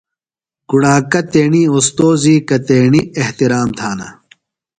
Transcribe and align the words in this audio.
کُݨاکہ 0.69 1.21
تیݨی 1.31 1.63
اوستوذی 1.73 2.35
کنا 2.47 2.63
تھےۡ 2.65 2.99
احترام 3.21 3.69
تھانہ؟ 3.77 4.09